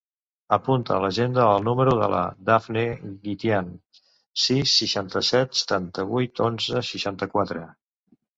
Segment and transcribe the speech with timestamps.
[0.55, 2.85] Apunta a l'agenda el número de la Dafne
[3.27, 3.69] Guitian:
[4.45, 7.69] sis, seixanta-set, setanta-vuit, onze, seixanta-quatre.